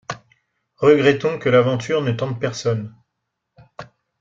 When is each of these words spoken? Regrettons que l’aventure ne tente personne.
Regrettons 0.79 1.37
que 1.37 1.47
l’aventure 1.47 2.01
ne 2.01 2.11
tente 2.11 2.39
personne. 2.39 2.91